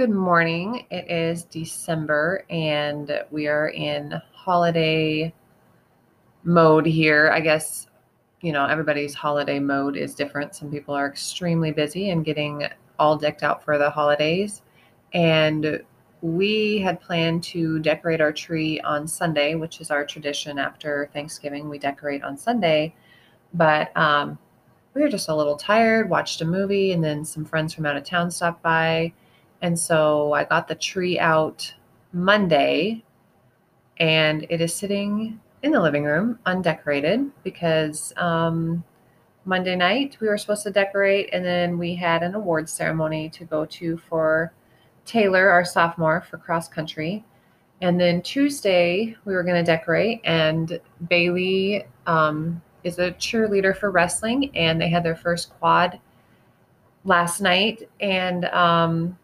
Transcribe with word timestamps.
Good 0.00 0.08
morning. 0.08 0.86
It 0.90 1.10
is 1.10 1.44
December 1.44 2.46
and 2.48 3.22
we 3.30 3.48
are 3.48 3.68
in 3.68 4.18
holiday 4.32 5.34
mode 6.42 6.86
here. 6.86 7.30
I 7.30 7.40
guess, 7.40 7.86
you 8.40 8.50
know, 8.50 8.64
everybody's 8.64 9.12
holiday 9.12 9.58
mode 9.58 9.98
is 9.98 10.14
different. 10.14 10.54
Some 10.54 10.70
people 10.70 10.94
are 10.94 11.06
extremely 11.06 11.70
busy 11.70 12.08
and 12.08 12.24
getting 12.24 12.66
all 12.98 13.18
decked 13.18 13.42
out 13.42 13.62
for 13.62 13.76
the 13.76 13.90
holidays. 13.90 14.62
And 15.12 15.82
we 16.22 16.78
had 16.78 17.02
planned 17.02 17.42
to 17.52 17.78
decorate 17.80 18.22
our 18.22 18.32
tree 18.32 18.80
on 18.80 19.06
Sunday, 19.06 19.54
which 19.54 19.82
is 19.82 19.90
our 19.90 20.06
tradition 20.06 20.58
after 20.58 21.10
Thanksgiving. 21.12 21.68
We 21.68 21.78
decorate 21.78 22.24
on 22.24 22.38
Sunday. 22.38 22.94
But 23.52 23.94
um, 23.98 24.38
we 24.94 25.02
were 25.02 25.10
just 25.10 25.28
a 25.28 25.36
little 25.36 25.56
tired, 25.56 26.08
watched 26.08 26.40
a 26.40 26.46
movie, 26.46 26.92
and 26.92 27.04
then 27.04 27.22
some 27.22 27.44
friends 27.44 27.74
from 27.74 27.84
out 27.84 27.98
of 27.98 28.04
town 28.04 28.30
stopped 28.30 28.62
by 28.62 29.12
and 29.62 29.78
so 29.78 30.32
I 30.32 30.44
got 30.44 30.68
the 30.68 30.74
tree 30.74 31.18
out 31.18 31.72
Monday 32.12 33.04
and 33.98 34.46
it 34.48 34.60
is 34.60 34.74
sitting 34.74 35.40
in 35.62 35.72
the 35.72 35.80
living 35.80 36.04
room 36.04 36.38
undecorated 36.46 37.30
because 37.44 38.12
um, 38.16 38.82
Monday 39.44 39.76
night 39.76 40.16
we 40.20 40.28
were 40.28 40.38
supposed 40.38 40.62
to 40.62 40.70
decorate 40.70 41.28
and 41.32 41.44
then 41.44 41.78
we 41.78 41.94
had 41.94 42.22
an 42.22 42.34
awards 42.34 42.72
ceremony 42.72 43.28
to 43.30 43.44
go 43.44 43.64
to 43.66 43.98
for 43.98 44.52
Taylor, 45.04 45.48
our 45.48 45.64
sophomore, 45.64 46.20
for 46.22 46.38
cross 46.38 46.68
country. 46.68 47.24
And 47.82 47.98
then 47.98 48.22
Tuesday 48.22 49.16
we 49.24 49.34
were 49.34 49.42
going 49.42 49.62
to 49.62 49.70
decorate 49.70 50.20
and 50.24 50.80
Bailey 51.08 51.84
um, 52.06 52.62
is 52.84 52.98
a 52.98 53.12
cheerleader 53.12 53.76
for 53.76 53.90
wrestling 53.90 54.50
and 54.54 54.80
they 54.80 54.88
had 54.88 55.02
their 55.02 55.16
first 55.16 55.50
quad 55.58 55.98
last 57.04 57.40
night 57.40 57.88
and 58.00 58.44
um, 58.46 59.18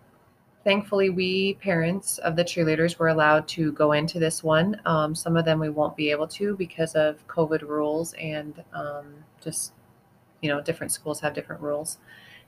thankfully, 0.67 1.11
we 1.11 1.55
parents 1.55 2.19
of 2.19 2.35
the 2.35 2.43
cheerleaders 2.43 2.99
were 2.99 3.07
allowed 3.07 3.47
to 3.47 3.71
go 3.71 3.93
into 3.93 4.19
this 4.19 4.43
one. 4.43 4.81
Um, 4.85 5.15
some 5.15 5.37
of 5.37 5.45
them 5.45 5.61
we 5.61 5.69
won't 5.69 5.97
be 5.97 6.11
able 6.11 6.27
to 6.27 6.57
because 6.57 6.97
of 6.97 7.25
COVID 7.29 7.63
rules 7.63 8.15
and 8.15 8.65
um, 8.75 9.07
just, 9.41 9.75
you 10.41 10.49
know, 10.49 10.61
different 10.61 10.91
schools 10.91 11.21
have 11.21 11.35
different 11.35 11.63
rules. 11.63 11.99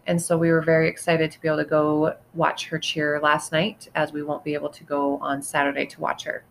And 0.09 0.21
so 0.21 0.37
we 0.37 0.51
were 0.51 0.63
very 0.63 0.89
excited 0.89 1.31
to 1.31 1.41
be 1.41 1.47
able 1.47 1.59
to 1.59 1.65
go 1.65 2.17
watch 2.35 2.67
her 2.67 2.79
cheer 2.81 3.21
last 3.23 3.53
night, 3.53 3.89
as 3.95 4.13
we 4.13 4.25
won't 4.25 4.43
be 4.43 4.55
able 4.55 4.71
to 4.71 4.83
go 4.83 5.19
on 5.19 5.41
Saturday 5.41 5.87
to 5.87 6.01
watch 6.01 6.25
her. 6.25 6.43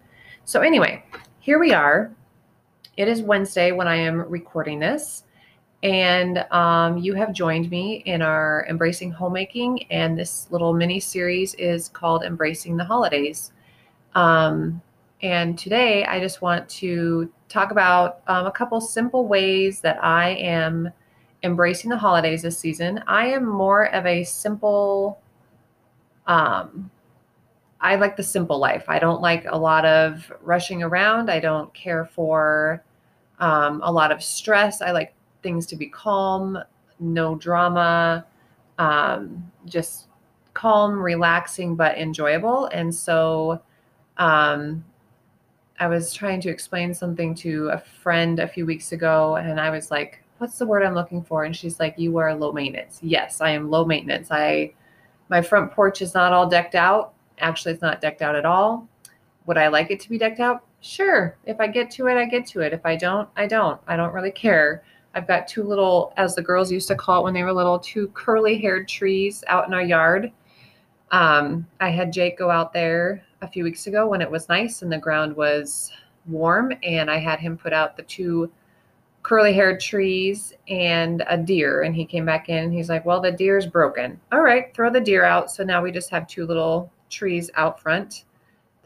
So, 0.45 0.61
anyway, 0.61 1.03
here 1.39 1.59
we 1.59 1.73
are. 1.73 2.15
It 2.95 3.09
is 3.09 3.21
Wednesday 3.21 3.73
when 3.73 3.89
I 3.89 3.97
am 3.97 4.21
recording 4.21 4.79
this. 4.79 5.23
And 5.83 6.39
um, 6.51 6.97
you 6.97 7.13
have 7.13 7.33
joined 7.33 7.69
me 7.69 7.97
in 8.05 8.21
our 8.21 8.65
Embracing 8.67 9.11
Homemaking, 9.11 9.83
and 9.91 10.17
this 10.17 10.47
little 10.49 10.73
mini 10.73 10.99
series 10.99 11.53
is 11.55 11.89
called 11.89 12.23
Embracing 12.23 12.77
the 12.77 12.83
Holidays. 12.85 13.51
Um, 14.15 14.81
and 15.21 15.57
today 15.57 16.05
I 16.05 16.19
just 16.19 16.41
want 16.41 16.67
to 16.69 17.31
talk 17.49 17.71
about 17.71 18.21
um, 18.27 18.47
a 18.47 18.51
couple 18.51 18.81
simple 18.81 19.27
ways 19.27 19.81
that 19.81 20.03
I 20.03 20.29
am 20.29 20.91
embracing 21.43 21.91
the 21.91 21.97
holidays 21.97 22.41
this 22.41 22.57
season. 22.57 23.03
I 23.07 23.27
am 23.27 23.45
more 23.45 23.85
of 23.93 24.05
a 24.05 24.23
simple, 24.23 25.19
um, 26.25 26.89
I 27.79 27.95
like 27.95 28.17
the 28.17 28.23
simple 28.23 28.57
life. 28.57 28.85
I 28.87 28.97
don't 28.97 29.21
like 29.21 29.45
a 29.47 29.57
lot 29.57 29.85
of 29.85 30.31
rushing 30.41 30.81
around. 30.81 31.29
I 31.29 31.39
don't 31.39 31.71
care 31.73 32.05
for 32.05 32.83
um, 33.39 33.81
a 33.83 33.91
lot 33.91 34.11
of 34.11 34.23
stress. 34.23 34.81
I 34.81 34.91
like 34.91 35.13
things 35.47 35.65
to 35.65 35.77
be 35.77 35.87
calm, 35.87 36.59
no 36.99 37.35
drama, 37.35 38.25
um, 38.79 39.49
just 39.65 40.07
calm, 40.53 40.99
relaxing, 40.99 41.73
but 41.73 41.97
enjoyable. 41.97 42.65
And 42.65 42.93
so 42.93 43.61
um, 44.17 44.83
I 45.79 45.87
was 45.87 46.13
trying 46.13 46.41
to 46.41 46.49
explain 46.49 46.93
something 46.93 47.33
to 47.35 47.69
a 47.69 47.79
friend 47.79 48.39
a 48.39 48.47
few 48.47 48.65
weeks 48.65 48.91
ago, 48.91 49.37
and 49.37 49.57
I 49.57 49.69
was 49.69 49.89
like, 49.89 50.21
What's 50.39 50.59
the 50.59 50.67
word 50.67 50.83
I'm 50.83 50.93
looking 50.93 51.23
for? 51.23 51.45
And 51.45 51.55
she's 51.55 51.79
like, 51.79 51.95
You 51.97 52.17
are 52.17 52.35
low 52.35 52.51
maintenance. 52.51 52.99
Yes, 53.01 53.39
I 53.39 53.51
am 53.51 53.71
low 53.71 53.85
maintenance. 53.85 54.29
I 54.29 54.73
my 55.29 55.41
front 55.41 55.71
porch 55.71 56.01
is 56.01 56.13
not 56.13 56.33
all 56.33 56.47
decked 56.49 56.75
out. 56.75 57.13
Actually, 57.39 57.71
it's 57.73 57.81
not 57.81 58.01
decked 58.01 58.21
out 58.21 58.35
at 58.35 58.45
all. 58.45 58.87
Would 59.45 59.57
I 59.57 59.69
like 59.69 59.91
it 59.91 59.99
to 60.01 60.09
be 60.09 60.17
decked 60.17 60.41
out? 60.41 60.63
Sure. 60.81 61.37
If 61.45 61.59
I 61.59 61.67
get 61.67 61.89
to 61.91 62.07
it, 62.07 62.17
I 62.17 62.25
get 62.25 62.45
to 62.47 62.61
it. 62.61 62.73
If 62.73 62.85
I 62.85 62.97
don't, 62.97 63.29
I 63.35 63.47
don't. 63.47 63.79
I 63.87 63.95
don't 63.95 64.13
really 64.13 64.31
care. 64.31 64.83
I've 65.17 65.27
got 65.27 65.47
two 65.47 65.63
little, 65.63 66.13
as 66.15 66.35
the 66.35 66.43
girls 66.43 66.71
used 66.71 66.87
to 66.89 66.95
call 66.95 67.21
it 67.21 67.23
when 67.23 67.33
they 67.33 67.41
were 67.41 67.51
little, 67.51 67.79
two 67.79 68.07
curly 68.09 68.59
haired 68.59 68.87
trees 68.87 69.43
out 69.47 69.67
in 69.67 69.73
our 69.73 69.81
yard. 69.81 70.31
Um, 71.09 71.65
I 71.79 71.89
had 71.89 72.13
Jake 72.13 72.37
go 72.37 72.51
out 72.51 72.71
there 72.71 73.23
a 73.41 73.47
few 73.47 73.63
weeks 73.63 73.87
ago 73.87 74.07
when 74.07 74.21
it 74.21 74.29
was 74.29 74.47
nice 74.47 74.83
and 74.83 74.91
the 74.91 74.99
ground 74.99 75.35
was 75.35 75.91
warm, 76.27 76.71
and 76.83 77.09
I 77.09 77.17
had 77.17 77.39
him 77.39 77.57
put 77.57 77.73
out 77.73 77.97
the 77.97 78.03
two 78.03 78.51
curly 79.23 79.53
haired 79.53 79.79
trees 79.79 80.53
and 80.69 81.23
a 81.27 81.35
deer. 81.35 81.81
And 81.81 81.95
he 81.95 82.05
came 82.05 82.25
back 82.25 82.47
in 82.49 82.65
and 82.65 82.73
he's 82.73 82.89
like, 82.89 83.03
Well, 83.03 83.19
the 83.19 83.31
deer's 83.31 83.65
broken. 83.65 84.19
All 84.31 84.41
right, 84.41 84.71
throw 84.75 84.91
the 84.91 85.01
deer 85.01 85.25
out. 85.25 85.49
So 85.49 85.63
now 85.63 85.81
we 85.81 85.91
just 85.91 86.11
have 86.11 86.27
two 86.27 86.45
little 86.45 86.91
trees 87.09 87.49
out 87.55 87.79
front 87.79 88.25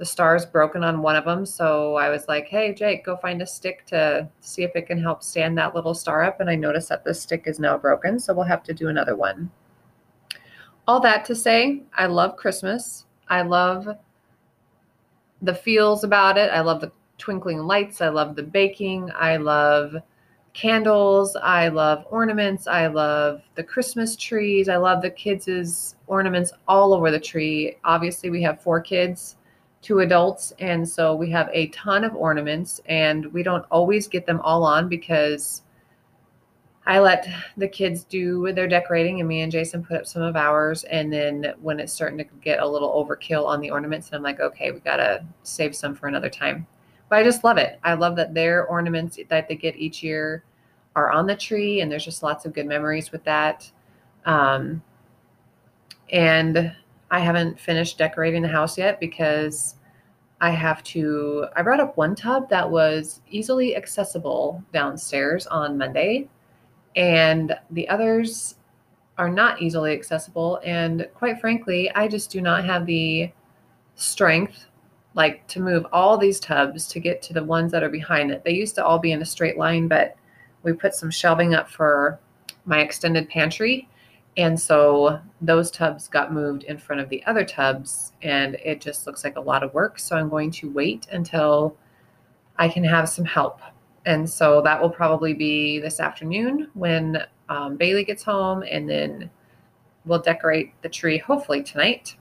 the 0.01 0.05
star's 0.05 0.47
broken 0.47 0.83
on 0.83 1.03
one 1.03 1.15
of 1.15 1.25
them. 1.25 1.45
So 1.45 1.93
I 1.95 2.09
was 2.09 2.27
like, 2.27 2.47
hey, 2.47 2.73
Jake, 2.73 3.05
go 3.05 3.17
find 3.17 3.39
a 3.39 3.45
stick 3.45 3.85
to 3.85 4.27
see 4.39 4.63
if 4.63 4.75
it 4.75 4.87
can 4.87 4.99
help 4.99 5.21
stand 5.21 5.55
that 5.59 5.75
little 5.75 5.93
star 5.93 6.23
up. 6.23 6.39
And 6.39 6.49
I 6.49 6.55
noticed 6.55 6.89
that 6.89 7.03
the 7.03 7.13
stick 7.13 7.43
is 7.45 7.59
now 7.59 7.77
broken. 7.77 8.19
So 8.19 8.33
we'll 8.33 8.45
have 8.45 8.63
to 8.63 8.73
do 8.73 8.87
another 8.87 9.15
one. 9.15 9.51
All 10.87 10.99
that 11.01 11.23
to 11.25 11.35
say, 11.35 11.83
I 11.95 12.07
love 12.07 12.35
Christmas. 12.35 13.05
I 13.29 13.43
love 13.43 13.89
the 15.43 15.53
feels 15.53 16.03
about 16.03 16.35
it. 16.35 16.49
I 16.49 16.61
love 16.61 16.81
the 16.81 16.91
twinkling 17.19 17.59
lights. 17.59 18.01
I 18.01 18.09
love 18.09 18.35
the 18.35 18.41
baking. 18.41 19.11
I 19.15 19.37
love 19.37 19.97
candles. 20.53 21.37
I 21.43 21.67
love 21.67 22.07
ornaments. 22.09 22.65
I 22.65 22.87
love 22.87 23.43
the 23.53 23.63
Christmas 23.63 24.15
trees. 24.15 24.67
I 24.67 24.77
love 24.77 25.03
the 25.03 25.11
kids' 25.11 25.95
ornaments 26.07 26.53
all 26.67 26.91
over 26.91 27.11
the 27.11 27.19
tree. 27.19 27.77
Obviously, 27.83 28.31
we 28.31 28.41
have 28.41 28.63
four 28.63 28.81
kids 28.81 29.35
two 29.81 29.99
adults. 29.99 30.53
And 30.59 30.87
so 30.87 31.15
we 31.15 31.29
have 31.31 31.49
a 31.51 31.67
ton 31.67 32.03
of 32.03 32.15
ornaments, 32.15 32.81
and 32.85 33.25
we 33.33 33.43
don't 33.43 33.65
always 33.71 34.07
get 34.07 34.25
them 34.25 34.39
all 34.41 34.63
on 34.63 34.87
because 34.87 35.63
I 36.85 36.99
let 36.99 37.27
the 37.57 37.67
kids 37.67 38.03
do 38.03 38.51
their 38.53 38.67
decorating, 38.67 39.19
and 39.19 39.29
me 39.29 39.41
and 39.41 39.51
Jason 39.51 39.83
put 39.83 39.97
up 39.97 40.07
some 40.07 40.21
of 40.23 40.35
ours. 40.35 40.83
And 40.85 41.13
then 41.13 41.53
when 41.61 41.79
it's 41.79 41.93
starting 41.93 42.17
to 42.17 42.25
get 42.41 42.59
a 42.59 42.67
little 42.67 42.91
overkill 42.91 43.45
on 43.45 43.59
the 43.59 43.71
ornaments, 43.71 44.07
and 44.07 44.15
I'm 44.15 44.23
like, 44.23 44.39
okay, 44.39 44.71
we 44.71 44.79
got 44.79 44.97
to 44.97 45.23
save 45.43 45.75
some 45.75 45.95
for 45.95 46.07
another 46.07 46.29
time. 46.29 46.65
But 47.09 47.19
I 47.19 47.23
just 47.23 47.43
love 47.43 47.57
it. 47.57 47.79
I 47.83 47.93
love 47.93 48.15
that 48.15 48.33
their 48.33 48.65
ornaments 48.65 49.19
that 49.29 49.47
they 49.47 49.55
get 49.55 49.75
each 49.75 50.01
year 50.01 50.43
are 50.95 51.11
on 51.11 51.27
the 51.27 51.35
tree, 51.35 51.81
and 51.81 51.91
there's 51.91 52.05
just 52.05 52.23
lots 52.23 52.45
of 52.45 52.53
good 52.53 52.65
memories 52.65 53.11
with 53.11 53.23
that. 53.25 53.69
Um, 54.25 54.81
and 56.11 56.75
I 57.11 57.19
haven't 57.19 57.59
finished 57.59 57.97
decorating 57.97 58.41
the 58.41 58.47
house 58.47 58.77
yet 58.77 58.99
because 58.99 59.75
I 60.39 60.49
have 60.51 60.81
to. 60.85 61.45
I 61.55 61.61
brought 61.61 61.81
up 61.81 61.97
one 61.97 62.15
tub 62.15 62.49
that 62.49 62.71
was 62.71 63.21
easily 63.29 63.75
accessible 63.75 64.63
downstairs 64.73 65.45
on 65.47 65.77
Monday, 65.77 66.29
and 66.95 67.53
the 67.69 67.87
others 67.89 68.55
are 69.17 69.29
not 69.29 69.61
easily 69.61 69.91
accessible. 69.91 70.59
And 70.63 71.07
quite 71.13 71.39
frankly, 71.39 71.91
I 71.93 72.07
just 72.07 72.31
do 72.31 72.41
not 72.41 72.65
have 72.65 72.85
the 72.85 73.31
strength 73.95 74.67
like 75.13 75.45
to 75.47 75.59
move 75.59 75.85
all 75.91 76.17
these 76.17 76.39
tubs 76.39 76.87
to 76.87 76.99
get 76.99 77.21
to 77.21 77.33
the 77.33 77.43
ones 77.43 77.71
that 77.73 77.83
are 77.83 77.89
behind 77.89 78.31
it. 78.31 78.43
They 78.45 78.53
used 78.53 78.75
to 78.75 78.85
all 78.85 78.97
be 78.97 79.11
in 79.11 79.21
a 79.21 79.25
straight 79.25 79.57
line, 79.57 79.89
but 79.89 80.15
we 80.63 80.71
put 80.71 80.95
some 80.95 81.11
shelving 81.11 81.53
up 81.53 81.69
for 81.69 82.19
my 82.65 82.79
extended 82.79 83.27
pantry 83.27 83.89
and 84.37 84.59
so 84.59 85.19
those 85.41 85.69
tubs 85.69 86.07
got 86.07 86.33
moved 86.33 86.63
in 86.63 86.77
front 86.77 87.01
of 87.01 87.09
the 87.09 87.23
other 87.25 87.43
tubs, 87.43 88.13
and 88.21 88.55
it 88.55 88.79
just 88.79 89.05
looks 89.05 89.23
like 89.23 89.35
a 89.35 89.41
lot 89.41 89.63
of 89.63 89.73
work. 89.73 89.99
So 89.99 90.15
I'm 90.15 90.29
going 90.29 90.51
to 90.51 90.71
wait 90.71 91.07
until 91.11 91.75
I 92.57 92.69
can 92.69 92.83
have 92.83 93.09
some 93.09 93.25
help. 93.25 93.59
And 94.05 94.29
so 94.29 94.61
that 94.61 94.81
will 94.81 94.89
probably 94.89 95.33
be 95.33 95.79
this 95.79 95.99
afternoon 95.99 96.69
when 96.73 97.23
um, 97.49 97.75
Bailey 97.75 98.03
gets 98.03 98.23
home, 98.23 98.63
and 98.63 98.89
then 98.89 99.29
we'll 100.05 100.19
decorate 100.21 100.73
the 100.81 100.89
tree 100.89 101.17
hopefully 101.17 101.61
tonight 101.61 102.15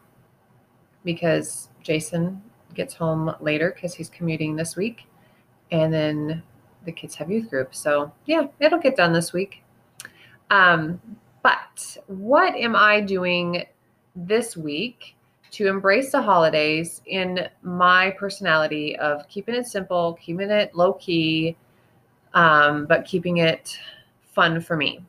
because 1.05 1.69
Jason 1.83 2.43
gets 2.75 2.95
home 2.95 3.35
later 3.41 3.73
because 3.75 3.95
he's 3.95 4.11
commuting 4.11 4.57
this 4.57 4.77
week. 4.77 5.07
And 5.73 5.93
then 5.93 6.43
the 6.85 6.93
kids 6.93 7.15
have 7.15 7.31
youth 7.31 7.49
group. 7.49 7.75
So 7.75 8.12
yeah, 8.27 8.49
it'll 8.59 8.81
get 8.81 8.97
done 8.97 9.12
this 9.12 9.33
week. 9.33 9.62
Um, 10.51 11.01
but 11.42 11.96
what 12.06 12.54
am 12.54 12.76
I 12.76 13.00
doing 13.00 13.64
this 14.14 14.56
week 14.56 15.16
to 15.52 15.66
embrace 15.66 16.12
the 16.12 16.22
holidays 16.22 17.02
in 17.06 17.48
my 17.62 18.10
personality 18.10 18.96
of 18.98 19.26
keeping 19.28 19.54
it 19.54 19.66
simple, 19.66 20.19
keeping 20.20 20.50
it 20.50 20.75
low 20.75 20.94
key, 20.94 21.56
um, 22.34 22.87
but 22.87 23.04
keeping 23.04 23.38
it 23.38 23.78
fun 24.32 24.60
for 24.60 24.76
me 24.76 25.04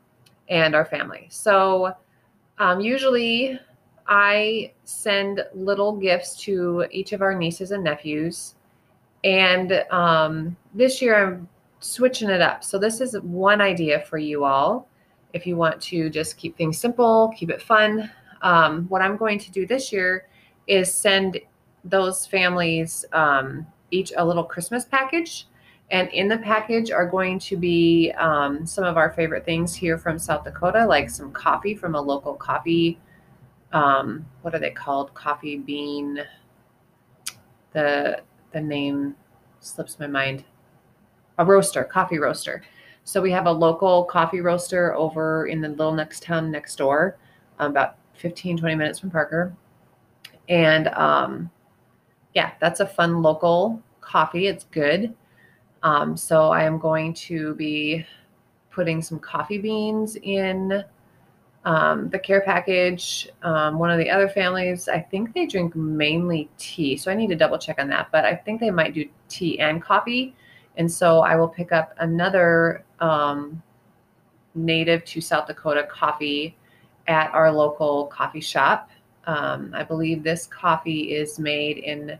and 0.48 0.74
our 0.74 0.84
family? 0.84 1.26
So, 1.30 1.94
um, 2.58 2.80
usually 2.80 3.58
I 4.06 4.72
send 4.84 5.44
little 5.54 5.96
gifts 5.96 6.36
to 6.42 6.86
each 6.90 7.12
of 7.12 7.22
our 7.22 7.34
nieces 7.34 7.70
and 7.70 7.84
nephews. 7.84 8.54
And 9.24 9.84
um, 9.90 10.56
this 10.74 11.00
year 11.00 11.24
I'm 11.24 11.48
switching 11.80 12.30
it 12.30 12.40
up. 12.40 12.64
So, 12.64 12.78
this 12.78 13.00
is 13.00 13.18
one 13.20 13.60
idea 13.60 14.00
for 14.00 14.18
you 14.18 14.44
all. 14.44 14.88
If 15.32 15.46
you 15.46 15.56
want 15.56 15.80
to 15.82 16.10
just 16.10 16.36
keep 16.36 16.56
things 16.56 16.78
simple, 16.78 17.32
keep 17.36 17.50
it 17.50 17.62
fun, 17.62 18.10
um, 18.42 18.86
what 18.88 19.02
I'm 19.02 19.16
going 19.16 19.38
to 19.38 19.50
do 19.50 19.66
this 19.66 19.92
year 19.92 20.26
is 20.66 20.92
send 20.92 21.40
those 21.84 22.26
families 22.26 23.04
um, 23.12 23.66
each 23.90 24.12
a 24.16 24.24
little 24.24 24.44
Christmas 24.44 24.84
package. 24.84 25.46
And 25.90 26.08
in 26.10 26.28
the 26.28 26.38
package 26.38 26.90
are 26.90 27.06
going 27.06 27.38
to 27.40 27.56
be 27.56 28.12
um, 28.12 28.64
some 28.64 28.84
of 28.84 28.96
our 28.96 29.10
favorite 29.12 29.44
things 29.44 29.74
here 29.74 29.98
from 29.98 30.18
South 30.18 30.44
Dakota, 30.44 30.86
like 30.86 31.10
some 31.10 31.32
coffee 31.32 31.74
from 31.74 31.94
a 31.94 32.00
local 32.00 32.34
coffee. 32.34 32.98
Um, 33.72 34.24
what 34.40 34.54
are 34.54 34.58
they 34.58 34.70
called? 34.70 35.12
Coffee 35.14 35.58
bean. 35.58 36.20
The 37.72 38.22
the 38.52 38.60
name 38.60 39.16
slips 39.60 39.98
my 39.98 40.06
mind. 40.06 40.44
A 41.38 41.44
roaster, 41.44 41.84
coffee 41.84 42.18
roaster. 42.18 42.62
So 43.04 43.20
we 43.20 43.30
have 43.32 43.46
a 43.46 43.52
local 43.52 44.04
coffee 44.04 44.40
roaster 44.40 44.94
over 44.94 45.46
in 45.46 45.60
the 45.60 45.68
little 45.68 45.92
next 45.92 46.22
town 46.22 46.50
next 46.50 46.76
door, 46.76 47.18
um, 47.58 47.72
about 47.72 47.96
15, 48.14 48.58
20 48.58 48.74
minutes 48.74 48.98
from 48.98 49.10
Parker. 49.10 49.54
And 50.48 50.88
um, 50.88 51.50
yeah, 52.34 52.52
that's 52.60 52.80
a 52.80 52.86
fun 52.86 53.22
local 53.22 53.82
coffee. 54.00 54.46
It's 54.46 54.64
good. 54.64 55.14
Um, 55.82 56.16
so 56.16 56.50
I 56.50 56.64
am 56.64 56.78
going 56.78 57.12
to 57.14 57.54
be 57.56 58.06
putting 58.70 59.02
some 59.02 59.18
coffee 59.18 59.58
beans 59.58 60.16
in 60.22 60.84
um, 61.64 62.08
the 62.08 62.18
care 62.18 62.40
package. 62.40 63.28
Um, 63.42 63.78
one 63.78 63.90
of 63.90 63.98
the 63.98 64.10
other 64.10 64.28
families, 64.28 64.88
I 64.88 65.00
think 65.00 65.34
they 65.34 65.46
drink 65.46 65.76
mainly 65.76 66.48
tea. 66.58 66.96
So 66.96 67.10
I 67.10 67.14
need 67.14 67.28
to 67.28 67.36
double 67.36 67.58
check 67.58 67.80
on 67.80 67.88
that, 67.88 68.08
but 68.12 68.24
I 68.24 68.34
think 68.34 68.60
they 68.60 68.70
might 68.70 68.94
do 68.94 69.08
tea 69.28 69.58
and 69.60 69.82
coffee. 69.82 70.34
And 70.76 70.90
so 70.90 71.20
I 71.20 71.36
will 71.36 71.48
pick 71.48 71.72
up 71.72 71.94
another 71.98 72.84
um, 73.00 73.62
native 74.54 75.04
to 75.06 75.20
South 75.20 75.46
Dakota 75.46 75.86
coffee 75.90 76.56
at 77.08 77.32
our 77.34 77.52
local 77.52 78.06
coffee 78.06 78.40
shop. 78.40 78.90
Um, 79.26 79.72
I 79.74 79.84
believe 79.84 80.22
this 80.22 80.46
coffee 80.46 81.14
is 81.14 81.38
made 81.38 81.78
in 81.78 82.18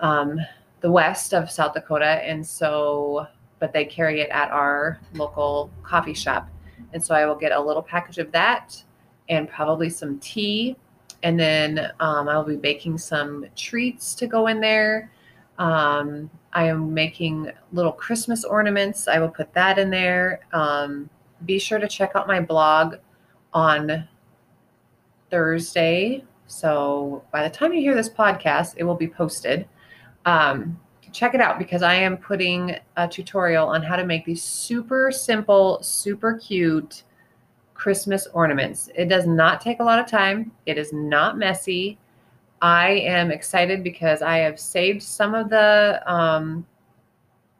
um, 0.00 0.38
the 0.80 0.90
west 0.90 1.32
of 1.32 1.50
South 1.50 1.74
Dakota, 1.74 2.04
and 2.04 2.44
so, 2.44 3.26
but 3.60 3.72
they 3.72 3.84
carry 3.84 4.20
it 4.20 4.30
at 4.30 4.50
our 4.50 4.98
local 5.14 5.70
coffee 5.82 6.14
shop. 6.14 6.48
And 6.92 7.02
so 7.02 7.14
I 7.14 7.24
will 7.26 7.36
get 7.36 7.52
a 7.52 7.60
little 7.60 7.82
package 7.82 8.18
of 8.18 8.32
that 8.32 8.82
and 9.28 9.48
probably 9.48 9.88
some 9.88 10.18
tea. 10.18 10.76
And 11.22 11.38
then 11.38 11.92
um, 12.00 12.28
I'll 12.28 12.44
be 12.44 12.56
baking 12.56 12.98
some 12.98 13.46
treats 13.54 14.14
to 14.16 14.26
go 14.26 14.48
in 14.48 14.60
there. 14.60 15.10
Um, 15.62 16.28
I 16.52 16.64
am 16.64 16.92
making 16.92 17.52
little 17.72 17.92
Christmas 17.92 18.42
ornaments. 18.42 19.06
I 19.06 19.20
will 19.20 19.28
put 19.28 19.54
that 19.54 19.78
in 19.78 19.90
there. 19.90 20.40
Um, 20.52 21.08
be 21.46 21.60
sure 21.60 21.78
to 21.78 21.86
check 21.86 22.16
out 22.16 22.26
my 22.26 22.40
blog 22.40 22.96
on 23.54 24.08
Thursday. 25.30 26.24
So 26.48 27.22
by 27.30 27.44
the 27.44 27.54
time 27.54 27.72
you 27.72 27.80
hear 27.80 27.94
this 27.94 28.10
podcast, 28.10 28.74
it 28.76 28.82
will 28.82 28.96
be 28.96 29.06
posted. 29.06 29.68
Um, 30.26 30.80
check 31.12 31.32
it 31.32 31.40
out 31.40 31.60
because 31.60 31.84
I 31.84 31.94
am 31.94 32.16
putting 32.16 32.76
a 32.96 33.06
tutorial 33.06 33.68
on 33.68 33.84
how 33.84 33.94
to 33.94 34.04
make 34.04 34.24
these 34.24 34.42
super 34.42 35.12
simple, 35.12 35.80
super 35.80 36.38
cute 36.38 37.04
Christmas 37.74 38.26
ornaments. 38.34 38.90
It 38.96 39.08
does 39.08 39.28
not 39.28 39.60
take 39.60 39.78
a 39.78 39.84
lot 39.84 40.00
of 40.00 40.08
time, 40.08 40.50
it 40.66 40.76
is 40.76 40.92
not 40.92 41.38
messy. 41.38 42.00
I 42.62 42.90
am 42.90 43.32
excited 43.32 43.82
because 43.82 44.22
I 44.22 44.38
have 44.38 44.58
saved 44.58 45.02
some 45.02 45.34
of 45.34 45.50
the 45.50 46.00
um, 46.06 46.64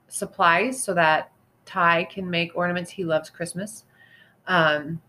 supplies 0.07 0.81
so 0.81 0.95
that 0.95 1.33
Ty 1.67 2.05
can 2.05 2.31
make 2.31 2.57
ornaments. 2.57 2.91
He 2.91 3.05
loves 3.05 3.29
Christmas. 3.29 3.85
Um, 4.47 5.01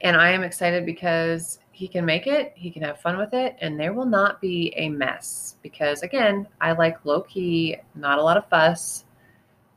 and 0.00 0.16
I 0.16 0.30
am 0.30 0.42
excited 0.42 0.86
because 0.86 1.58
he 1.72 1.86
can 1.88 2.06
make 2.06 2.26
it, 2.26 2.52
he 2.56 2.70
can 2.70 2.82
have 2.82 3.00
fun 3.00 3.18
with 3.18 3.34
it, 3.34 3.56
and 3.60 3.78
there 3.78 3.92
will 3.92 4.06
not 4.06 4.40
be 4.40 4.72
a 4.76 4.88
mess. 4.88 5.56
Because 5.62 6.02
again, 6.02 6.48
I 6.60 6.72
like 6.72 7.04
low 7.04 7.20
key, 7.20 7.76
not 7.94 8.18
a 8.18 8.22
lot 8.22 8.38
of 8.38 8.48
fuss. 8.48 9.04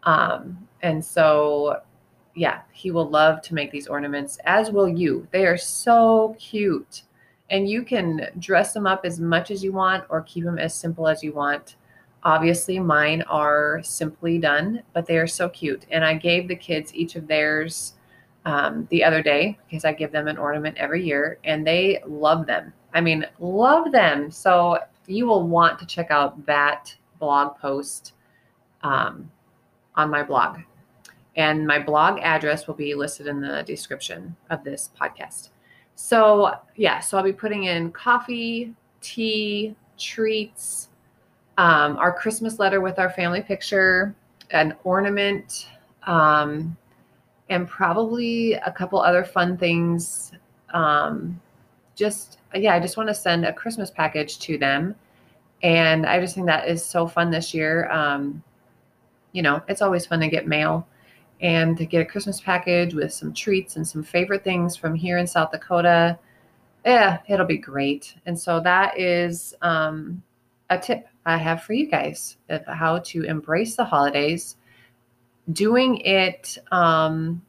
Um, 0.03 0.67
and 0.81 1.03
so, 1.03 1.81
yeah, 2.35 2.61
he 2.71 2.89
will 2.89 3.09
love 3.09 3.41
to 3.43 3.53
make 3.53 3.71
these 3.71 3.87
ornaments, 3.87 4.39
as 4.45 4.71
will 4.71 4.87
you. 4.87 5.27
They 5.31 5.45
are 5.45 5.57
so 5.57 6.37
cute. 6.39 7.03
And 7.55 7.69
you 7.69 7.83
can 7.83 8.27
dress 8.37 8.73
them 8.73 8.85
up 8.85 9.05
as 9.05 9.17
much 9.17 9.49
as 9.49 9.63
you 9.63 9.71
want 9.71 10.03
or 10.09 10.23
keep 10.23 10.43
them 10.43 10.59
as 10.59 10.75
simple 10.75 11.07
as 11.07 11.23
you 11.23 11.31
want. 11.31 11.77
Obviously, 12.23 12.79
mine 12.79 13.21
are 13.29 13.79
simply 13.81 14.37
done, 14.37 14.83
but 14.91 15.05
they 15.05 15.17
are 15.17 15.25
so 15.25 15.47
cute. 15.47 15.85
And 15.89 16.03
I 16.03 16.15
gave 16.15 16.49
the 16.49 16.55
kids 16.57 16.93
each 16.93 17.15
of 17.15 17.27
theirs 17.27 17.93
um, 18.43 18.89
the 18.91 19.05
other 19.05 19.23
day 19.23 19.57
because 19.65 19.85
I 19.85 19.93
give 19.93 20.11
them 20.11 20.27
an 20.27 20.37
ornament 20.37 20.75
every 20.77 21.01
year 21.01 21.39
and 21.45 21.65
they 21.65 22.03
love 22.05 22.45
them. 22.45 22.73
I 22.93 22.99
mean, 22.99 23.25
love 23.39 23.93
them. 23.93 24.29
So 24.29 24.79
you 25.07 25.25
will 25.25 25.47
want 25.47 25.79
to 25.79 25.85
check 25.85 26.11
out 26.11 26.45
that 26.47 26.93
blog 27.19 27.57
post 27.57 28.15
um, 28.83 29.31
on 29.95 30.09
my 30.09 30.23
blog. 30.23 30.59
And 31.37 31.65
my 31.65 31.79
blog 31.79 32.19
address 32.19 32.67
will 32.67 32.75
be 32.75 32.95
listed 32.95 33.27
in 33.27 33.39
the 33.39 33.63
description 33.63 34.35
of 34.49 34.65
this 34.65 34.89
podcast. 34.99 35.51
So, 35.95 36.53
yeah, 36.75 36.99
so 36.99 37.17
I'll 37.17 37.23
be 37.23 37.33
putting 37.33 37.63
in 37.63 37.91
coffee, 37.91 38.73
tea, 39.01 39.75
treats, 39.97 40.89
um, 41.57 41.97
our 41.97 42.11
Christmas 42.11 42.59
letter 42.59 42.81
with 42.81 42.99
our 42.99 43.09
family 43.09 43.41
picture, 43.41 44.13
an 44.51 44.75
ornament, 44.83 45.69
um, 46.03 46.75
and 47.49 47.67
probably 47.67 48.53
a 48.53 48.71
couple 48.71 48.99
other 48.99 49.23
fun 49.23 49.57
things. 49.57 50.33
Um, 50.73 51.39
just, 51.95 52.39
yeah, 52.53 52.75
I 52.75 52.79
just 52.79 52.97
want 52.97 53.07
to 53.07 53.15
send 53.15 53.45
a 53.45 53.53
Christmas 53.53 53.89
package 53.89 54.39
to 54.39 54.57
them. 54.57 54.95
And 55.63 56.05
I 56.05 56.19
just 56.19 56.35
think 56.35 56.47
that 56.47 56.67
is 56.67 56.83
so 56.83 57.07
fun 57.07 57.31
this 57.31 57.53
year. 57.53 57.89
Um, 57.89 58.43
you 59.31 59.41
know, 59.41 59.61
it's 59.67 59.81
always 59.81 60.05
fun 60.05 60.19
to 60.19 60.27
get 60.27 60.47
mail 60.47 60.87
and 61.41 61.77
to 61.77 61.85
get 61.85 62.01
a 62.01 62.05
Christmas 62.05 62.39
package 62.39 62.93
with 62.93 63.13
some 63.13 63.33
treats 63.33 63.75
and 63.75 63.87
some 63.87 64.03
favorite 64.03 64.43
things 64.43 64.75
from 64.75 64.95
here 64.95 65.17
in 65.17 65.27
South 65.27 65.51
Dakota. 65.51 66.17
Yeah, 66.85 67.19
it'll 67.27 67.45
be 67.45 67.57
great. 67.57 68.15
And 68.25 68.39
so 68.39 68.59
that 68.61 68.99
is 68.99 69.53
um, 69.61 70.21
a 70.69 70.77
tip 70.77 71.07
I 71.25 71.37
have 71.37 71.63
for 71.63 71.73
you 71.73 71.87
guys 71.87 72.37
of 72.49 72.65
how 72.65 72.99
to 72.99 73.23
embrace 73.23 73.75
the 73.75 73.85
holidays 73.85 74.57
doing 75.51 75.97
it 76.01 76.57
um, 76.71 77.41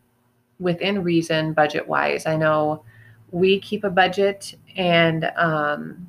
within 0.59 1.03
reason, 1.03 1.53
budget 1.53 1.87
wise. 1.87 2.27
I 2.27 2.37
know 2.37 2.83
we 3.31 3.61
keep 3.61 3.85
a 3.85 3.91
budget, 3.91 4.55
and 4.77 5.31
um, 5.37 6.07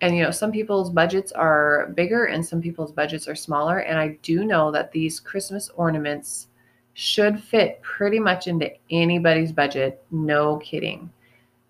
and 0.00 0.16
you 0.16 0.22
know 0.22 0.30
some 0.30 0.52
people's 0.52 0.90
budgets 0.90 1.32
are 1.32 1.92
bigger 1.94 2.26
and 2.26 2.44
some 2.44 2.60
people's 2.60 2.92
budgets 2.92 3.28
are 3.28 3.34
smaller. 3.34 3.78
And 3.78 3.98
I 3.98 4.18
do 4.22 4.44
know 4.44 4.70
that 4.70 4.92
these 4.92 5.20
Christmas 5.20 5.70
ornaments 5.74 6.48
should 6.94 7.42
fit 7.42 7.80
pretty 7.82 8.18
much 8.18 8.46
into 8.46 8.70
anybody's 8.90 9.52
budget. 9.52 10.02
No 10.10 10.58
kidding. 10.58 11.10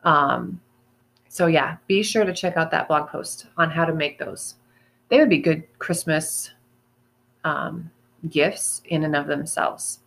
Um, 0.05 0.61
so 1.29 1.47
yeah, 1.47 1.77
be 1.87 2.03
sure 2.03 2.25
to 2.25 2.33
check 2.33 2.57
out 2.57 2.71
that 2.73 2.89
blog 2.89 3.09
post 3.09 3.47
on 3.57 3.71
how 3.71 3.85
to 3.85 3.95
make 3.95 4.19
those. 4.19 4.57
They 5.09 5.19
would 5.19 5.29
be 5.29 5.39
good 5.39 5.65
Christmas 5.79 6.50
um, 7.45 7.91
gifts 8.29 8.83
in 8.87 9.05
and 9.05 9.15
of 9.15 9.27
themselves. 9.27 10.00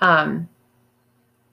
Um, 0.00 0.48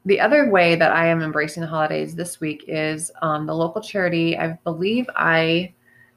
the 0.05 0.19
other 0.19 0.49
way 0.49 0.75
that 0.75 0.91
I 0.91 1.07
am 1.07 1.21
embracing 1.21 1.61
the 1.61 1.67
holidays 1.67 2.15
this 2.15 2.39
week 2.39 2.65
is 2.67 3.11
um, 3.21 3.45
the 3.45 3.53
local 3.53 3.81
charity. 3.81 4.37
I 4.37 4.57
believe 4.63 5.09
I 5.15 5.73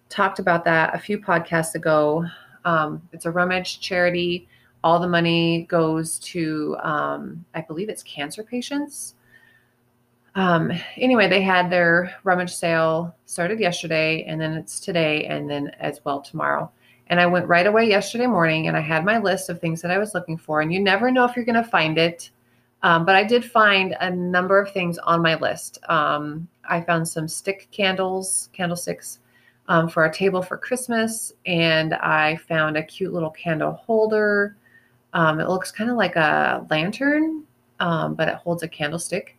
talked 0.08 0.38
about 0.38 0.64
that 0.64 0.94
a 0.94 0.98
few 0.98 1.18
podcasts 1.18 1.74
ago. 1.74 2.24
Um, 2.64 3.02
it's 3.12 3.26
a 3.26 3.30
rummage 3.30 3.80
charity. 3.80 4.48
All 4.84 4.98
the 4.98 5.08
money 5.08 5.66
goes 5.68 6.18
to, 6.20 6.76
um, 6.82 7.44
I 7.54 7.60
believe 7.60 7.88
it's 7.88 8.02
cancer 8.02 8.42
patients. 8.42 9.14
Um, 10.34 10.72
anyway, 10.96 11.28
they 11.28 11.42
had 11.42 11.70
their 11.70 12.14
rummage 12.24 12.54
sale 12.54 13.14
started 13.26 13.60
yesterday, 13.60 14.24
and 14.24 14.40
then 14.40 14.54
it's 14.54 14.80
today, 14.80 15.26
and 15.26 15.48
then 15.48 15.70
as 15.78 16.00
well 16.04 16.20
tomorrow. 16.20 16.70
And 17.12 17.20
I 17.20 17.26
went 17.26 17.46
right 17.46 17.66
away 17.66 17.84
yesterday 17.84 18.26
morning 18.26 18.68
and 18.68 18.76
I 18.76 18.80
had 18.80 19.04
my 19.04 19.18
list 19.18 19.50
of 19.50 19.60
things 19.60 19.82
that 19.82 19.90
I 19.90 19.98
was 19.98 20.14
looking 20.14 20.38
for. 20.38 20.62
And 20.62 20.72
you 20.72 20.80
never 20.80 21.10
know 21.10 21.26
if 21.26 21.36
you're 21.36 21.44
going 21.44 21.62
to 21.62 21.70
find 21.70 21.98
it. 21.98 22.30
Um, 22.82 23.04
but 23.04 23.14
I 23.14 23.22
did 23.22 23.44
find 23.44 23.94
a 24.00 24.10
number 24.10 24.58
of 24.58 24.72
things 24.72 24.96
on 24.96 25.20
my 25.20 25.38
list. 25.38 25.78
Um, 25.90 26.48
I 26.68 26.80
found 26.80 27.06
some 27.06 27.28
stick 27.28 27.68
candles, 27.70 28.48
candlesticks 28.54 29.18
um, 29.68 29.90
for 29.90 30.02
our 30.04 30.10
table 30.10 30.40
for 30.40 30.56
Christmas. 30.56 31.34
And 31.44 31.92
I 31.94 32.36
found 32.36 32.78
a 32.78 32.82
cute 32.82 33.12
little 33.12 33.30
candle 33.30 33.72
holder. 33.72 34.56
Um, 35.12 35.40
it 35.40 35.48
looks 35.48 35.70
kind 35.70 35.90
of 35.90 35.96
like 35.96 36.16
a 36.16 36.66
lantern, 36.70 37.44
um, 37.80 38.14
but 38.14 38.28
it 38.28 38.34
holds 38.36 38.62
a 38.62 38.68
candlestick. 38.68 39.36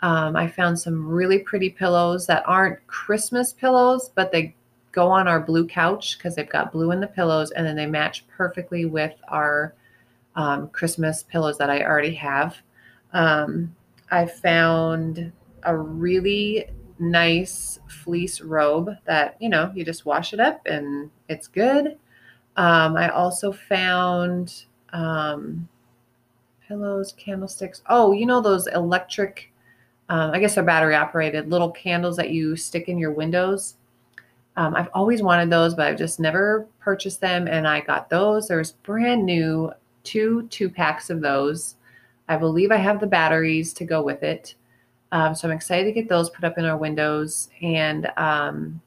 Um, 0.00 0.36
I 0.36 0.46
found 0.46 0.78
some 0.78 1.08
really 1.08 1.40
pretty 1.40 1.70
pillows 1.70 2.26
that 2.26 2.44
aren't 2.46 2.86
Christmas 2.86 3.52
pillows, 3.52 4.10
but 4.14 4.30
they 4.30 4.54
go 4.92 5.10
on 5.10 5.28
our 5.28 5.40
blue 5.40 5.66
couch 5.66 6.18
because 6.18 6.34
they've 6.34 6.48
got 6.48 6.72
blue 6.72 6.92
in 6.92 7.00
the 7.00 7.06
pillows 7.06 7.50
and 7.50 7.66
then 7.66 7.76
they 7.76 7.86
match 7.86 8.26
perfectly 8.28 8.84
with 8.84 9.14
our 9.28 9.74
um, 10.36 10.68
Christmas 10.68 11.24
pillows 11.24 11.58
that 11.58 11.70
I 11.70 11.82
already 11.82 12.14
have. 12.14 12.58
Um, 13.12 13.74
I 14.10 14.26
found 14.26 15.32
a 15.64 15.76
really 15.76 16.66
nice 16.98 17.78
fleece 17.88 18.40
robe 18.40 18.90
that, 19.04 19.36
you 19.40 19.48
know, 19.48 19.72
you 19.74 19.84
just 19.84 20.06
wash 20.06 20.32
it 20.32 20.40
up 20.40 20.60
and 20.66 21.10
it's 21.28 21.48
good. 21.48 21.98
Um, 22.56 22.96
I 22.96 23.08
also 23.08 23.52
found 23.52 24.64
um, 24.92 25.68
pillows, 26.66 27.12
candlesticks. 27.16 27.82
Oh, 27.88 28.12
you 28.12 28.26
know, 28.26 28.40
those 28.40 28.66
electric, 28.68 29.52
um, 30.08 30.32
I 30.32 30.38
guess 30.38 30.54
they're 30.54 30.64
battery 30.64 30.94
operated 30.94 31.50
little 31.50 31.70
candles 31.70 32.16
that 32.16 32.30
you 32.30 32.56
stick 32.56 32.88
in 32.88 32.98
your 32.98 33.12
windows. 33.12 33.74
Um, 34.56 34.74
I've 34.74 34.90
always 34.92 35.22
wanted 35.22 35.50
those, 35.50 35.74
but 35.74 35.86
I've 35.86 35.98
just 35.98 36.18
never 36.18 36.66
purchased 36.80 37.20
them. 37.20 37.46
And 37.46 37.66
I 37.66 37.80
got 37.80 38.10
those. 38.10 38.48
There's 38.48 38.72
brand 38.72 39.24
new 39.24 39.72
two 40.02 40.48
two 40.48 40.68
packs 40.68 41.10
of 41.10 41.20
those. 41.20 41.76
I 42.28 42.36
believe 42.36 42.70
I 42.72 42.76
have 42.76 43.00
the 43.00 43.06
batteries 43.06 43.72
to 43.74 43.84
go 43.84 44.02
with 44.02 44.22
it. 44.22 44.54
Um, 45.12 45.34
so 45.34 45.48
I'm 45.48 45.54
excited 45.54 45.84
to 45.84 45.92
get 45.92 46.08
those 46.08 46.28
put 46.28 46.44
up 46.44 46.58
in 46.58 46.64
our 46.64 46.76
windows. 46.76 47.48
And 47.62 48.10
um, 48.16 48.80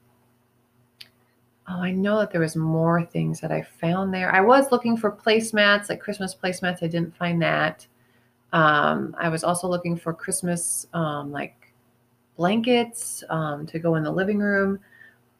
oh, 1.68 1.80
I 1.80 1.92
know 1.92 2.18
that 2.18 2.30
there 2.30 2.40
was 2.40 2.56
more 2.56 3.04
things 3.04 3.40
that 3.40 3.52
I 3.52 3.62
found 3.62 4.12
there. 4.12 4.34
I 4.34 4.40
was 4.40 4.72
looking 4.72 4.96
for 4.96 5.10
placemats, 5.10 5.88
like 5.88 6.00
Christmas 6.00 6.34
placemats. 6.34 6.82
I 6.82 6.88
didn't 6.88 7.16
find 7.16 7.40
that. 7.42 7.86
Um, 8.52 9.14
I 9.18 9.28
was 9.28 9.44
also 9.44 9.68
looking 9.68 9.96
for 9.96 10.12
Christmas 10.12 10.86
um, 10.92 11.32
like 11.32 11.72
blankets 12.36 13.24
um, 13.30 13.66
to 13.66 13.78
go 13.78 13.94
in 13.94 14.02
the 14.02 14.10
living 14.10 14.38
room. 14.38 14.78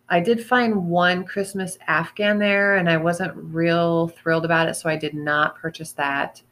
I 0.09 0.21
did 0.21 0.45
find 0.45 0.89
one 0.89 1.25
Christmas 1.25 1.79
Afghan 1.89 2.39
there, 2.39 2.77
and 2.77 2.89
I 2.89 2.97
wasn't 2.99 3.35
real 3.35 4.09
thrilled 4.09 4.45
about 4.45 4.69
it, 4.69 4.75
so 4.75 4.89
I 4.89 4.97
did 4.97 5.15
not 5.15 5.57
purchase 5.57 5.93
that. 5.93 6.43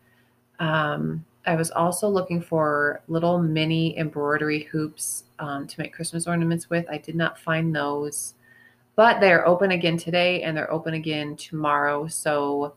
Um, 0.58 1.24
I 1.46 1.56
was 1.56 1.70
also 1.70 2.08
looking 2.08 2.40
for 2.40 3.02
little 3.08 3.38
mini 3.38 3.98
embroidery 3.98 4.64
hoops 4.64 5.24
um, 5.38 5.66
to 5.66 5.80
make 5.80 5.92
Christmas 5.92 6.26
ornaments 6.26 6.70
with. 6.70 6.86
I 6.90 6.98
did 6.98 7.14
not 7.14 7.38
find 7.38 7.74
those, 7.74 8.34
but 9.00 9.18
they're 9.18 9.48
open 9.48 9.70
again 9.70 9.96
today 9.96 10.42
and 10.42 10.54
they're 10.54 10.70
open 10.70 10.92
again 10.92 11.34
tomorrow. 11.34 12.06
So 12.06 12.74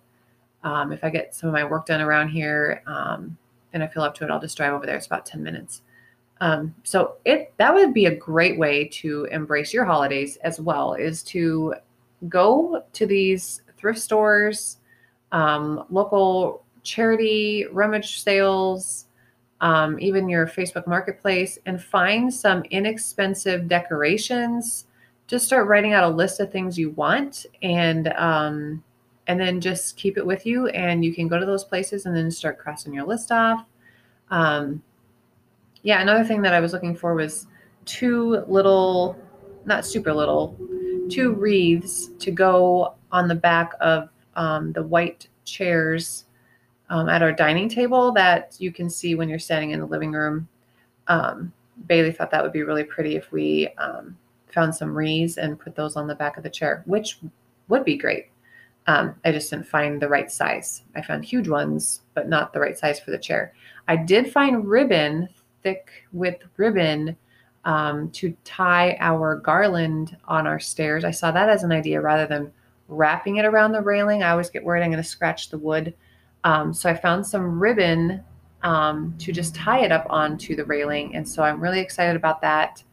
um, 0.64 0.94
if 0.94 1.04
I 1.04 1.10
get 1.10 1.36
some 1.36 1.50
of 1.50 1.54
my 1.54 1.66
work 1.66 1.86
done 1.86 2.00
around 2.00 2.30
here 2.30 2.82
um, 2.88 3.38
and 3.74 3.84
I 3.84 3.88
feel 3.88 4.04
up 4.04 4.16
to 4.16 4.24
it, 4.24 4.32
I'll 4.32 4.40
just 4.40 4.56
drive 4.56 4.72
over 4.72 4.86
there. 4.86 4.96
It's 4.96 5.06
about 5.06 5.26
10 5.26 5.44
minutes. 5.44 5.82
Um, 6.40 6.74
so 6.84 7.16
it 7.26 7.54
that 7.58 7.74
would 7.74 7.94
be 7.94 8.06
a 8.06 8.16
great 8.16 8.58
way 8.58 8.86
to 9.02 9.26
embrace 9.32 9.74
your 9.74 9.84
holidays 9.84 10.38
as 10.46 10.62
well 10.62 10.94
is 10.94 11.24
to 11.24 11.76
go 12.30 12.86
to 12.94 13.06
these 13.06 13.62
thrift 13.78 14.00
stores, 14.00 14.78
um, 15.34 15.84
local 15.90 16.64
charity 16.84 17.66
rummage 17.70 18.22
sales, 18.22 19.08
um, 19.60 20.00
even 20.00 20.30
your 20.30 20.48
Facebook 20.48 20.88
Marketplace, 20.88 21.60
and 21.66 21.84
find 21.84 22.34
some 22.34 22.64
inexpensive 22.70 23.68
decorations. 23.68 24.86
Just 25.28 25.46
start 25.46 25.68
writing 25.68 25.94
out 25.94 26.04
a 26.04 26.16
list 26.16 26.40
of 26.40 26.52
things 26.52 26.78
you 26.78 26.92
want, 26.92 27.46
and 27.62 28.10
um, 28.10 28.84
and 29.28 29.40
then 29.40 29.62
just 29.62 29.98
keep 29.98 30.18
it 30.18 30.26
with 30.26 30.46
you. 30.46 30.68
And 30.68 31.04
you 31.04 31.14
can 31.14 31.28
go 31.28 31.40
to 31.40 31.46
those 31.46 31.64
places 31.64 32.06
and 32.06 32.16
then 32.16 32.30
start 32.30 32.60
crossing 32.60 32.94
your 32.94 33.06
list 33.06 33.32
off. 33.32 33.66
Um, 34.30 34.84
yeah, 35.82 36.02
another 36.02 36.24
thing 36.24 36.42
that 36.42 36.54
I 36.54 36.60
was 36.60 36.74
looking 36.74 36.96
for 36.96 37.14
was 37.14 37.48
two 37.86 38.44
little, 38.48 39.18
not 39.66 39.86
super 39.86 40.14
little, 40.14 40.58
two 41.10 41.34
wreaths 41.34 42.10
to 42.20 42.32
go 42.32 42.96
on 43.12 43.28
the 43.28 43.36
back 43.36 43.74
of 43.80 44.10
um, 44.36 44.72
the 44.72 44.84
white 44.84 45.28
chairs 45.46 46.26
um, 46.90 47.10
at 47.10 47.22
our 47.22 47.32
dining 47.32 47.70
table 47.70 48.12
that 48.14 48.56
you 48.60 48.72
can 48.72 48.90
see 48.90 49.16
when 49.16 49.30
you're 49.30 49.40
standing 49.40 49.72
in 49.72 49.80
the 49.80 49.86
living 49.86 50.12
room. 50.12 50.48
Um, 51.08 51.52
Bailey 51.88 52.12
thought 52.12 52.32
that 52.32 52.44
would 52.44 52.54
be 52.54 52.64
really 52.64 52.84
pretty 52.84 53.16
if 53.16 53.32
we 53.32 53.68
um, 53.78 54.18
found 54.54 54.76
some 54.76 54.96
wreaths 54.96 55.38
and 55.38 55.60
put 55.60 55.76
those 55.76 55.96
on 55.96 56.08
the 56.08 56.16
back 56.16 56.38
of 56.38 56.44
the 56.44 56.50
chair, 56.50 56.84
which 56.86 57.20
would 57.68 57.84
be 57.84 57.98
great. 57.98 58.28
Um, 58.88 59.16
I 59.24 59.32
just 59.32 59.50
didn't 59.50 59.68
find 59.68 60.02
the 60.02 60.10
right 60.10 60.30
size. 60.30 60.84
I 60.96 61.02
found 61.02 61.24
huge 61.24 61.48
ones, 61.48 62.02
but 62.14 62.28
not 62.28 62.54
the 62.54 62.60
right 62.60 62.78
size 62.78 63.00
for 63.00 63.12
the 63.12 63.18
chair. 63.18 63.54
I 63.88 63.96
did 63.96 64.32
find 64.32 64.68
ribbon, 64.68 65.30
thick 65.64 65.90
with 66.12 66.38
ribbon, 66.58 67.16
um, 67.66 68.10
to 68.12 68.36
tie 68.44 68.98
our 69.00 69.38
garland 69.38 70.18
on 70.26 70.46
our 70.48 70.60
stairs. 70.60 71.06
I 71.06 71.12
saw 71.12 71.32
that 71.32 71.50
as 71.50 71.64
an 71.64 71.72
idea 71.72 72.02
rather 72.02 72.28
than 72.28 72.52
wrapping 72.90 73.38
it 73.38 73.46
around 73.46 73.72
the 73.72 73.82
railing. 73.82 74.22
I 74.22 74.32
always 74.32 74.50
get 74.50 74.64
worried 74.64 74.84
I'm 74.84 74.92
going 74.92 75.02
to 75.02 75.10
scratch 75.10 75.50
the 75.50 75.58
wood. 75.58 75.94
Um, 76.44 76.74
so 76.74 76.90
I 76.90 76.94
found 76.94 77.26
some 77.26 77.60
ribbon 77.60 78.22
um, 78.64 79.16
to 79.20 79.32
just 79.32 79.56
tie 79.56 79.84
it 79.84 79.94
up 79.94 80.06
onto 80.10 80.58
the 80.58 80.66
railing. 80.66 81.16
And 81.16 81.28
so 81.28 81.42
I'm 81.42 81.62
really 81.62 81.80
excited 81.80 82.18
about 82.18 82.42
that 82.42 82.84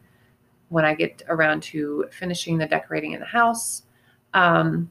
when 0.70 0.84
I 0.84 0.94
get 0.94 1.22
around 1.28 1.62
to 1.64 2.06
finishing 2.10 2.56
the 2.56 2.66
decorating 2.66 3.12
in 3.12 3.20
the 3.20 3.26
house. 3.26 3.82
Um, 4.32 4.90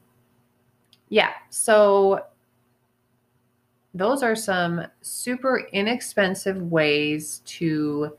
yeah, 1.08 1.32
so 1.48 2.24
those 3.94 4.22
are 4.22 4.36
some 4.36 4.86
super 5.00 5.66
inexpensive 5.72 6.62
ways 6.70 7.42
to 7.44 8.16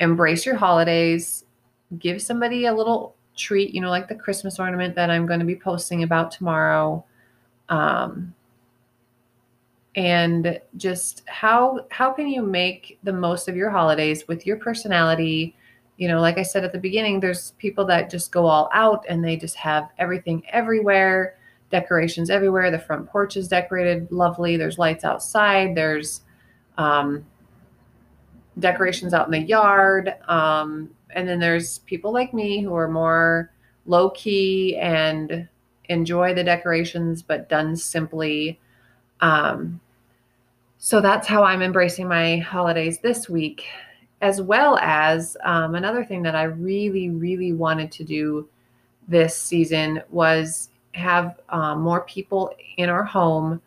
embrace 0.00 0.44
your 0.44 0.56
holidays, 0.56 1.44
give 1.98 2.20
somebody 2.20 2.66
a 2.66 2.74
little 2.74 3.14
treat, 3.36 3.72
you 3.72 3.80
know, 3.80 3.88
like 3.88 4.08
the 4.08 4.14
Christmas 4.14 4.58
ornament 4.58 4.94
that 4.96 5.08
I'm 5.08 5.26
going 5.26 5.40
to 5.40 5.46
be 5.46 5.56
posting 5.56 6.02
about 6.02 6.30
tomorrow. 6.30 7.04
Um, 7.68 8.34
and 9.94 10.58
just 10.76 11.22
how 11.26 11.86
how 11.90 12.12
can 12.12 12.26
you 12.26 12.42
make 12.42 12.98
the 13.02 13.12
most 13.12 13.48
of 13.48 13.56
your 13.56 13.70
holidays 13.70 14.26
with 14.26 14.46
your 14.46 14.56
personality 14.56 15.54
you 16.02 16.08
know 16.08 16.20
like 16.20 16.36
i 16.36 16.42
said 16.42 16.64
at 16.64 16.72
the 16.72 16.78
beginning 16.78 17.20
there's 17.20 17.52
people 17.58 17.84
that 17.84 18.10
just 18.10 18.32
go 18.32 18.44
all 18.44 18.68
out 18.72 19.04
and 19.08 19.24
they 19.24 19.36
just 19.36 19.54
have 19.54 19.88
everything 19.98 20.42
everywhere 20.48 21.36
decorations 21.70 22.28
everywhere 22.28 22.72
the 22.72 22.78
front 22.78 23.08
porch 23.08 23.36
is 23.36 23.46
decorated 23.46 24.10
lovely 24.10 24.56
there's 24.56 24.78
lights 24.78 25.04
outside 25.04 25.76
there's 25.76 26.22
um, 26.76 27.24
decorations 28.58 29.14
out 29.14 29.26
in 29.26 29.30
the 29.30 29.46
yard 29.46 30.12
um, 30.26 30.90
and 31.10 31.28
then 31.28 31.38
there's 31.38 31.78
people 31.80 32.12
like 32.12 32.34
me 32.34 32.60
who 32.60 32.74
are 32.74 32.88
more 32.88 33.52
low 33.86 34.10
key 34.10 34.76
and 34.78 35.48
enjoy 35.88 36.34
the 36.34 36.42
decorations 36.42 37.22
but 37.22 37.48
done 37.48 37.76
simply 37.76 38.58
um, 39.20 39.80
so 40.84 41.00
that's 41.00 41.28
how 41.28 41.44
I'm 41.44 41.62
embracing 41.62 42.08
my 42.08 42.38
holidays 42.38 42.98
this 42.98 43.28
week, 43.28 43.66
as 44.22 44.40
well 44.40 44.78
as 44.78 45.36
um, 45.44 45.74
another 45.74 46.04
thing 46.04 46.22
that 46.22 46.36
I 46.36 46.44
really, 46.44 47.10
really 47.10 47.52
wanted 47.52 47.90
to 47.92 48.04
do 48.04 48.48
this 49.08 49.36
season 49.36 50.00
was 50.10 50.70
have 50.94 51.40
um, 51.48 51.80
more 51.80 52.02
people 52.02 52.54
in 52.76 52.88
our 52.88 53.02
home 53.02 53.60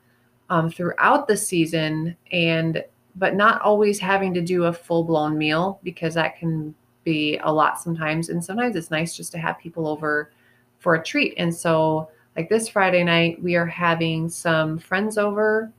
um, 0.49 0.69
throughout 0.69 1.27
the 1.27 1.35
season 1.35 2.15
and 2.31 2.83
but 3.17 3.35
not 3.35 3.61
always 3.61 3.99
having 3.99 4.33
to 4.33 4.41
do 4.41 4.65
a 4.65 4.73
full-blown 4.73 5.37
meal 5.37 5.79
because 5.83 6.13
that 6.13 6.37
can 6.37 6.75
be 7.05 7.39
a 7.43 7.53
lot 7.53 7.79
sometimes. 7.79 8.27
And 8.27 8.43
sometimes 8.43 8.75
it's 8.75 8.91
nice 8.91 9.15
just 9.15 9.31
to 9.31 9.37
have 9.37 9.57
people 9.57 9.87
over 9.87 10.31
for 10.79 10.95
a 10.95 11.03
treat. 11.03 11.33
And 11.37 11.53
so 11.53 12.09
like 12.35 12.49
this 12.49 12.67
friday 12.67 13.03
night 13.03 13.41
we 13.41 13.55
are 13.55 13.65
having 13.65 14.29
some 14.29 14.77
friends 14.77 15.17
over 15.17 15.71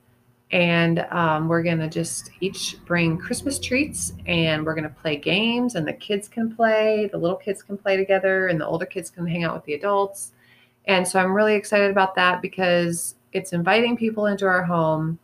and 0.53 1.01
um, 1.11 1.49
we're 1.49 1.63
going 1.63 1.79
to 1.79 1.89
just 1.89 2.31
each 2.41 2.77
bring 2.85 3.19
christmas 3.19 3.59
treats 3.59 4.13
and 4.27 4.65
we're 4.65 4.75
going 4.75 4.89
to 4.89 5.01
play 5.01 5.17
games 5.17 5.75
and 5.75 5.87
the 5.87 5.93
kids 5.93 6.29
can 6.29 6.55
play 6.55 7.09
the 7.11 7.19
little 7.19 7.37
kids 7.37 7.63
can 7.63 7.77
play 7.77 7.97
together 7.97 8.47
and 8.47 8.61
the 8.61 8.67
older 8.67 8.87
kids 8.87 9.11
can 9.11 9.27
hang 9.27 9.45
out 9.45 9.55
with 9.55 9.65
the 9.65 9.75
adults. 9.75 10.33
And 10.87 11.07
so 11.07 11.19
i'm 11.19 11.33
really 11.33 11.55
excited 11.55 11.91
about 11.91 12.15
that 12.15 12.43
because 12.43 13.17
it's 13.33 13.53
inviting 13.53 13.97
people 13.97 14.27
into 14.27 14.47
our 14.47 14.63
home. 14.63 15.19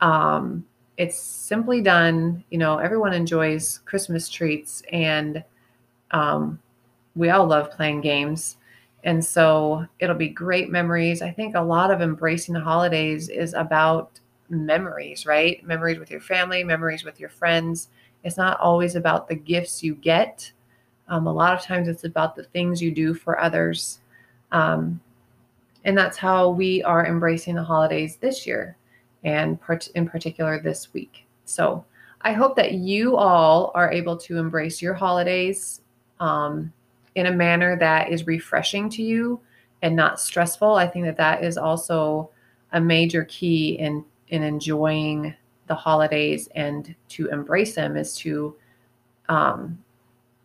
Um, 0.00 0.66
it's 0.98 1.18
simply 1.18 1.80
done 1.80 2.44
you 2.50 2.58
know 2.58 2.76
everyone 2.78 3.14
enjoys 3.14 3.78
christmas 3.86 4.28
treats 4.28 4.82
and 4.92 5.42
um, 6.12 6.60
we 7.14 7.30
all 7.30 7.46
love 7.46 7.70
playing 7.70 8.00
games. 8.00 8.56
And 9.04 9.24
so 9.24 9.86
it'll 9.98 10.16
be 10.16 10.28
great 10.28 10.70
memories. 10.70 11.22
I 11.22 11.30
think 11.30 11.54
a 11.54 11.60
lot 11.60 11.90
of 11.90 12.00
embracing 12.00 12.54
the 12.54 12.60
holidays 12.60 13.28
is 13.28 13.52
about 13.54 14.20
memories, 14.52 15.26
right? 15.26 15.64
Memories 15.66 15.98
with 15.98 16.10
your 16.10 16.20
family, 16.20 16.62
memories 16.62 17.04
with 17.04 17.18
your 17.18 17.28
friends. 17.30 17.88
It's 18.22 18.36
not 18.36 18.60
always 18.60 18.94
about 18.94 19.28
the 19.28 19.34
gifts 19.34 19.82
you 19.82 19.94
get. 19.96 20.52
Um, 21.08 21.26
a 21.26 21.32
lot 21.32 21.54
of 21.54 21.64
times 21.64 21.88
it's 21.88 22.04
about 22.04 22.36
the 22.36 22.44
things 22.44 22.80
you 22.80 22.92
do 22.92 23.14
for 23.14 23.40
others. 23.40 24.00
Um, 24.52 25.00
and 25.84 25.98
that's 25.98 26.18
how 26.18 26.50
we 26.50 26.82
are 26.84 27.06
embracing 27.06 27.56
the 27.56 27.64
holidays 27.64 28.16
this 28.16 28.46
year 28.46 28.76
and 29.24 29.60
part- 29.60 29.88
in 29.88 30.08
particular 30.08 30.60
this 30.60 30.92
week. 30.92 31.26
So 31.44 31.84
I 32.20 32.32
hope 32.32 32.54
that 32.56 32.72
you 32.72 33.16
all 33.16 33.72
are 33.74 33.90
able 33.90 34.16
to 34.18 34.38
embrace 34.38 34.80
your 34.80 34.94
holidays 34.94 35.80
um, 36.20 36.72
in 37.16 37.26
a 37.26 37.32
manner 37.32 37.76
that 37.78 38.10
is 38.10 38.26
refreshing 38.26 38.88
to 38.90 39.02
you 39.02 39.40
and 39.82 39.96
not 39.96 40.20
stressful. 40.20 40.74
I 40.74 40.86
think 40.86 41.04
that 41.06 41.16
that 41.16 41.42
is 41.42 41.58
also 41.58 42.30
a 42.72 42.80
major 42.80 43.24
key 43.24 43.78
in 43.78 44.04
in 44.32 44.42
enjoying 44.42 45.34
the 45.66 45.74
holidays 45.74 46.48
and 46.54 46.94
to 47.08 47.28
embrace 47.28 47.74
them 47.74 47.96
is 47.96 48.16
to 48.16 48.56
um, 49.28 49.78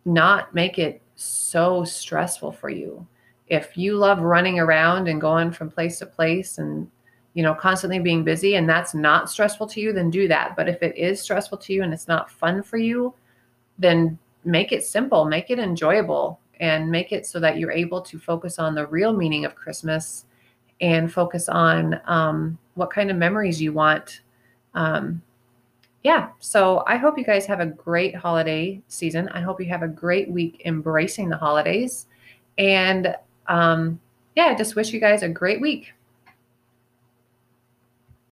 not 0.04 0.54
make 0.54 0.78
it 0.78 1.02
so 1.16 1.82
stressful 1.84 2.52
for 2.52 2.68
you. 2.68 3.04
If 3.48 3.76
you 3.76 3.96
love 3.96 4.20
running 4.20 4.60
around 4.60 5.08
and 5.08 5.20
going 5.20 5.50
from 5.50 5.70
place 5.70 5.98
to 5.98 6.06
place 6.06 6.58
and 6.58 6.88
you 7.32 7.42
know 7.42 7.54
constantly 7.54 7.98
being 7.98 8.24
busy 8.24 8.56
and 8.56 8.68
that's 8.68 8.94
not 8.94 9.30
stressful 9.30 9.66
to 9.68 9.80
you 9.80 9.92
then 9.92 10.10
do 10.10 10.26
that 10.26 10.56
but 10.56 10.68
if 10.68 10.82
it 10.82 10.96
is 10.96 11.20
stressful 11.20 11.58
to 11.58 11.72
you 11.72 11.82
and 11.82 11.92
it's 11.92 12.08
not 12.08 12.30
fun 12.30 12.62
for 12.62 12.78
you 12.78 13.14
then 13.78 14.18
make 14.44 14.72
it 14.72 14.82
simple 14.82 15.24
make 15.24 15.50
it 15.50 15.58
enjoyable 15.58 16.40
and 16.58 16.90
make 16.90 17.12
it 17.12 17.26
so 17.26 17.38
that 17.38 17.58
you're 17.58 17.70
able 17.70 18.00
to 18.00 18.18
focus 18.18 18.58
on 18.58 18.74
the 18.74 18.86
real 18.88 19.12
meaning 19.12 19.44
of 19.44 19.54
christmas 19.54 20.24
and 20.80 21.12
focus 21.12 21.48
on 21.48 22.00
um, 22.06 22.58
what 22.74 22.90
kind 22.90 23.10
of 23.10 23.16
memories 23.16 23.60
you 23.60 23.72
want 23.72 24.20
um, 24.74 25.22
yeah, 26.04 26.30
so 26.38 26.84
I 26.86 26.96
hope 26.96 27.18
you 27.18 27.24
guys 27.24 27.44
have 27.46 27.60
a 27.60 27.66
great 27.66 28.14
holiday 28.14 28.80
season. 28.88 29.28
I 29.30 29.40
hope 29.40 29.60
you 29.60 29.66
have 29.66 29.82
a 29.82 29.88
great 29.88 30.30
week 30.30 30.62
embracing 30.64 31.28
the 31.28 31.36
holidays. 31.36 32.06
And 32.56 33.14
um, 33.48 33.98
yeah, 34.36 34.46
I 34.46 34.54
just 34.54 34.76
wish 34.76 34.92
you 34.92 35.00
guys 35.00 35.22
a 35.22 35.28
great 35.28 35.60
week. 35.60 35.92